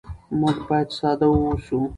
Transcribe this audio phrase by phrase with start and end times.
[0.39, 1.77] موږ باید ساده واوسو.